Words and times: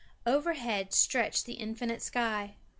Overhead 0.25 0.95
stretched 0.95 1.45
the 1.45 1.53
infinite 1.61 2.01
sky. 2.01 2.55